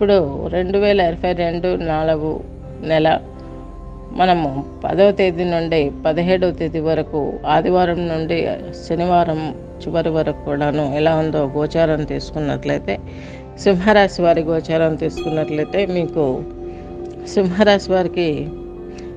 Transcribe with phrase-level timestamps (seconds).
[0.00, 0.20] ఇప్పుడు
[0.52, 2.28] రెండు వేల ఇరవై రెండు నాలుగు
[2.82, 3.08] నెల
[4.12, 4.46] మనము
[4.84, 8.38] పదవ తేదీ నుండి పదిహేడవ తేదీ వరకు ఆదివారం నుండి
[8.86, 9.40] శనివారం
[9.82, 12.96] చివరి వరకు కూడాను ఎలా ఉందో గోచారం తీసుకున్నట్లయితే
[13.58, 16.24] సింహరాశి వారి గోచారం తీసుకున్నట్లయితే మీకు
[17.26, 18.28] సింహరాశి వారికి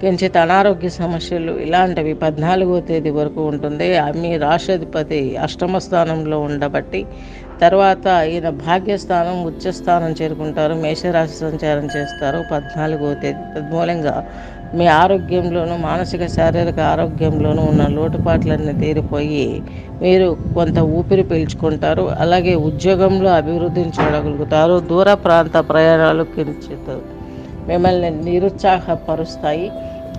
[0.00, 3.86] కించిత్ అనారోగ్య సమస్యలు ఇలాంటివి పద్నాలుగో తేదీ వరకు ఉంటుంది.
[4.22, 7.00] మీ రాష్ట్రాధిపతి అష్టమ స్థానంలో ఉండబట్టి
[7.60, 10.74] తర్వాత ఈయన భాగ్యస్థానం ఉచ్చస్థానం చేరుకుంటారు.
[10.84, 12.40] మేషరాశి సంచారం చేస్తారు.
[12.50, 13.44] పద్నాలుగో తేదీ.
[13.54, 14.14] తద్మూలంగా
[14.74, 19.44] మీ ఆరోగ్యంలోనూ మానసిక శారీరక ఆరోగ్యంలోనూ ఉన్న లోటుపాట్లన్నీ తీరిపోయి
[20.02, 22.04] మీరు కొంత ఊపిరి పీల్చుకుంటారు.
[22.18, 24.76] అలాగే ఉద్యోగంలో అభివృద్ధిని చూడగలుగుతారు.
[24.90, 26.94] దూర ప్రాంత ప్రయాణాలు కించిత్
[27.68, 29.66] మిమ్మల్ని నిరుత్సాహపరుస్తాయి.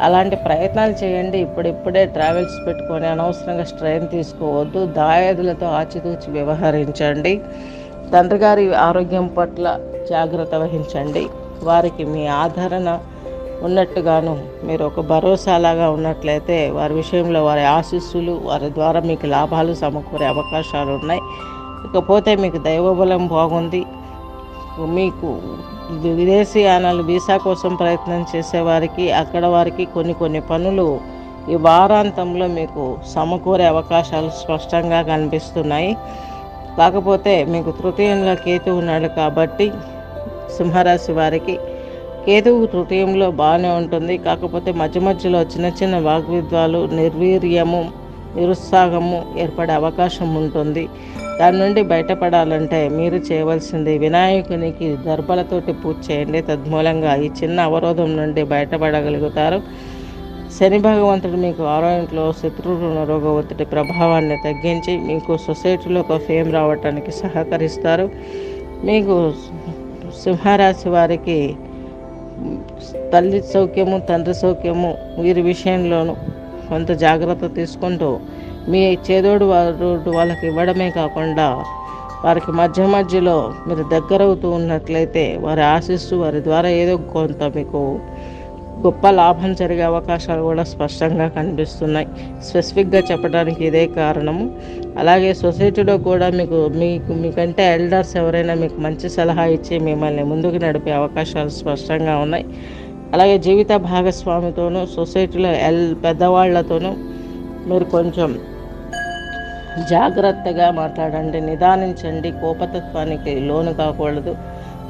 [0.00, 1.38] అలాంటి ప్రయత్నాలు చేయండి.
[1.38, 4.86] ఇప్పుడిప్పుడే ట్రావెల్స్ పెట్టుకొని అనవసరంగా స్ట్రెయిన్ తీసుకోవద్దు.
[4.86, 7.40] దాయాదులతో ఆచితూచి వ్యవహరించండి.
[8.12, 9.78] తండ్రి గారి ఆరోగ్యం పట్ల
[10.10, 11.24] జాగ్రత్త వహించండి.
[11.62, 12.98] వారికి మీ ఆదరణ
[13.62, 14.34] ఉన్నట్టుగాను
[14.64, 21.22] మీరు ఒక భరోసాలాగా ఉన్నట్లయితే వారి విషయంలో వారి ఆశీస్సులు వారి ద్వారా మీకు లాభాలు సమకూరే అవకాశాలు ఉన్నాయి
[21.88, 23.82] ఇకపోతే మీకు దైవబలం బాగుంది.
[24.86, 25.28] మీకు
[25.90, 31.00] విదేశీయానాలు విదేశీ యానాలు వీసా కోసం ప్రయత్నం చేసేవారికి అక్కడ వారికి కొన్ని కొన్ని పనులు
[31.50, 35.96] ఈ వారాంతంలో మీకు సమకూరే అవకాశాలు స్పష్టంగా కనిపిస్తున్నాయి.
[36.78, 39.72] కాకపోతే మీకు తృతీయంలో కేతు ఉన్నాడు కాబట్టి
[40.56, 41.58] సింహరాశి వారికి
[42.26, 44.18] కేతువు తృతీయంలో బాగానే ఉంటుంది.
[44.18, 47.99] కాకపోతే మధ్య మధ్యలో చిన్న చిన్న వాగ్విద్వాలు నిర్వీర్యము
[48.36, 50.88] నిరుత్సాహము ఏర్పడే అవకాశం ఉంటుంది.
[51.40, 56.40] దాని నుండి బయటపడాలంటే మీరు చేయవలసింది వినాయకునికి దర్భలతోటి పూజ చేయండి.
[56.42, 59.62] తద్మూలంగా ఈ చిన్న అవరోధం నుండి బయటపడగలుగుతారు.
[60.58, 62.34] శని భగవంతుడు మీకు ఆరో ఇంట్లో
[63.04, 68.10] రోగ ఒత్తిడి ప్రభావాన్ని తగ్గించి మీకు సొసైటీలో ఒక ఫేమ్ రావటానికి సహకరిస్తారు.
[68.84, 69.32] మీకు
[70.22, 71.56] సింహరాశి వారికి
[73.12, 76.14] తల్లి సౌఖ్యము తండ్రి సౌఖ్యము వీరి విషయంలోనూ
[76.70, 78.10] కొంత జాగ్రత్త తీసుకుంటూ
[78.68, 81.48] మీ చేదోడు వారు వాళ్ళకి ఇవ్వడమే కాకుండా
[82.24, 83.38] వారికి మధ్య మధ్యలో
[83.68, 87.80] మీరు దగ్గరవుతూ ఉన్నట్లయితే వారి ఆశిస్తూ వారి ద్వారా ఏదో కొంత మీకు
[88.84, 92.08] గొప్ప లాభం జరిగే అవకాశాలు కూడా స్పష్టంగా కనిపిస్తున్నాయి.
[92.48, 94.44] స్పెసిఫిక్గా చెప్పడానికి ఇదే కారణము.
[94.98, 100.94] అలాగే సొసైటీలో కూడా మీకు మీకు మీకంటే ఎల్డర్స్ ఎవరైనా మీకు మంచి సలహా ఇచ్చి మిమ్మల్ని ముందుకు నడిపే
[101.00, 102.46] అవకాశాలు స్పష్టంగా ఉన్నాయి.
[103.12, 106.90] అలాగే జీవిత భాగస్వామితోనూ సొసైటీలో ఎల్ పెద్దవాళ్ళతోనూ
[107.68, 108.38] మీరు కొంచెం
[109.90, 114.36] జాగ్రత్తగా మాట్లాడండి నిదానించండి కోపతత్వానికి లోను కాకూడదు.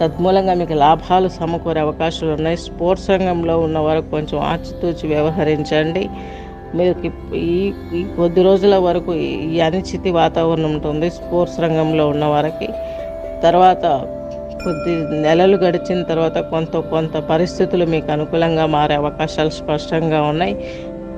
[0.00, 2.56] తద్మూలంగా మీకు లాభాలు సమకూరే అవకాశాలు ఉన్నాయి.
[2.56, 6.08] స్పోర్ట్స్ రంగంలో ఉన్న వరకు కొంచెం ఆచితూచి వ్యవహరించండి.
[6.74, 12.68] మీకు ఈ ఈ కొద్ది రోజుల వరకు ఈ అనిశ్చితి వాతావరణం ఉంటుంది స్పోర్ట్స్ రంగంలో ఉన్న వారికి.
[13.42, 13.86] తర్వాత
[14.64, 20.54] కొద్ది నెలలు గడిచిన తర్వాత కొంత కొంత పరిస్థితులు మీకు అనుకూలంగా మారే అవకాశాలు స్పష్టంగా ఉన్నాయి.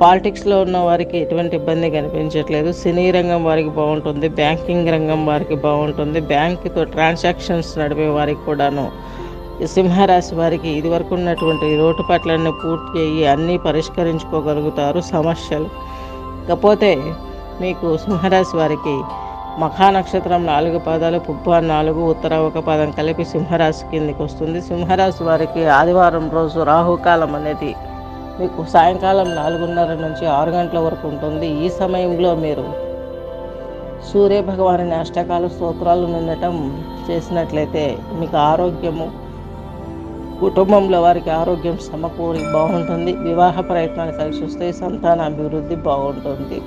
[0.01, 2.73] పాలిటిక్స్లో ఉన్న వారికి ఎటువంటి ఇబ్బంది కనిపించట్లేదు.
[2.73, 4.29] సినీ రంగం వారికి బాగుంటుంది.
[4.29, 6.21] బ్యాంకింగ్ రంగం వారికి బాగుంటుంది.
[6.21, 8.91] బ్యాంకుతో ట్రాన్సాక్షన్స్ నడిపే వారికి కూడాను.
[9.67, 15.69] సింహరాశి వారికి ఇదివరకు ఉన్నటువంటి రోడ్డు పట్లన్నీ పూర్తి అయ్యి అన్నీ పరిష్కరించుకోగలుగుతారు సమస్యలు.
[16.49, 17.03] కాకపోతే
[17.61, 18.95] మీకు సింహరాశి వారికి
[19.59, 24.61] మఖానక్షత్రం నాలుగు పదాలు పుబ్బ నాలుగు ఉత్తర ఒక పదం కలిపి సింహరాశి కిందికి వస్తుంది.
[24.61, 27.75] సింహరాశి వారికి ఆదివారం రోజు రాహుకాలం అనేది
[28.41, 31.47] మీకు సాయంకాలం నాలుగున్నర నుంచి ఆరు గంటల వరకు ఉంటుంది.
[31.47, 32.65] ఈ సమయంలో మీరు
[34.13, 39.11] సూర్య భగవాని అష్టకాల స్తోత్రాలు నిండటం చేసినట్లయితే మీకు ఆరోగ్యము
[40.41, 43.13] కుటుంబంలో వారికి ఆరోగ్యం సమకూరి బాగుంటుంది.
[43.13, 46.61] వివాహ ప్రయత్నాలు కలిసి వస్తాయి సంతాన అభివృద్ధి బాగుంటుంది.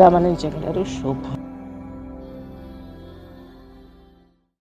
[0.00, 0.84] గమనించగలరు.
[0.84, 1.43] శుభం.